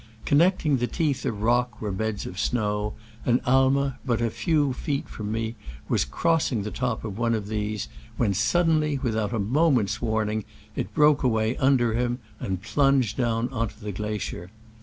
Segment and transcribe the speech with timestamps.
[0.25, 5.07] Connecting the teeth of rock were beds of snow, and Aimer, but a few feet
[5.07, 5.53] from me,
[5.89, 10.43] was crossing the top of one of these, when suddenly, without a moment's warning,
[10.75, 14.49] it broke away under him and plunged down on to the glacier.